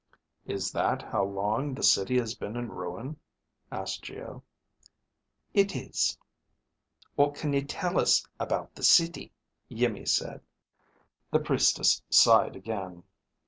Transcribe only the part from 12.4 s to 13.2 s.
again.